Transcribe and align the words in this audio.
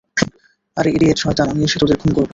আরে 0.77 0.89
ইডিয়েট, 0.91 1.17
শয়তান, 1.19 1.47
আমি 1.49 1.61
এসে 1.63 1.77
তোদের 1.81 1.97
খুন 2.01 2.11
করব! 2.17 2.29